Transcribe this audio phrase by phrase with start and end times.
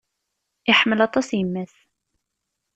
[0.71, 1.75] Iḥemmel aṭas yemma-s.